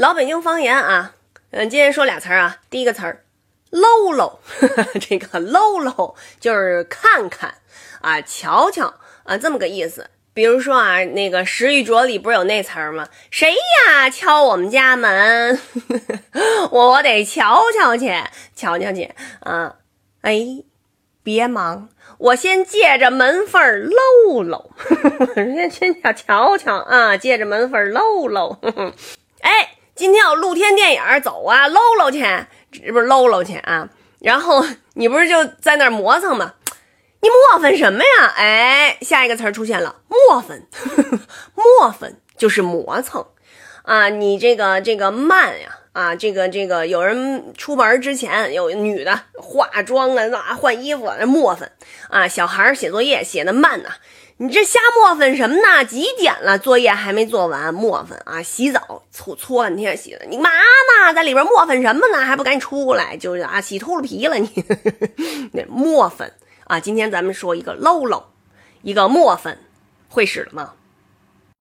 [0.00, 1.12] 老北京方言啊，
[1.50, 2.56] 嗯，今天说俩词儿啊。
[2.70, 3.22] 第一个词儿，
[3.68, 4.40] 搂搂，
[4.98, 7.56] 这个搂搂就是看看
[8.00, 8.94] 啊，瞧瞧
[9.24, 10.08] 啊，这么个意思。
[10.32, 13.10] 比如说啊，那个《石玉镯》里不是有那词儿吗？
[13.30, 15.60] 谁呀敲我们家门？
[16.72, 18.10] 我得瞧瞧去，
[18.56, 19.74] 瞧瞧去啊！
[20.22, 20.64] 哎，
[21.22, 23.82] 别忙，我先借着门缝儿
[24.24, 24.70] 搂搂，
[25.36, 28.56] 先先瞧瞧瞧啊，借着门缝儿搂搂。
[30.00, 32.20] 今天有露天电影，走啊，搂搂去，
[32.72, 33.86] 这不是搂搂去啊？
[34.18, 34.64] 然后
[34.96, 36.54] 你不是就在那儿磨蹭吗？
[37.20, 38.32] 你磨粉什么呀？
[38.34, 40.66] 哎，下一个词儿出现了，磨粉，
[41.52, 43.26] 磨粉就是磨蹭
[43.82, 44.08] 啊！
[44.08, 51.70] 你这个这个慢呀啊，这个这个有人出门之前有女的化妆啊啊换衣服那磨粉
[52.08, 53.90] 啊，小孩写作业写的慢呐，
[54.36, 55.84] 你这瞎磨粉什么呢？
[55.84, 56.58] 几点了？
[56.58, 58.40] 作业还没做完，磨粉啊！
[58.42, 61.12] 洗澡搓搓半天洗的，你妈呢？
[61.12, 62.24] 在里边磨粉什么呢？
[62.24, 63.16] 还不赶紧出来？
[63.18, 64.48] 就是啊，洗秃噜皮了你，
[65.52, 66.32] 那磨粉。
[66.64, 68.26] 啊，今天咱们说一个喽喽，
[68.82, 69.58] 一个磨粉，
[70.08, 70.74] 会使了吗？